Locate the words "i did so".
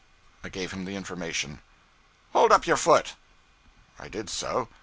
3.99-4.67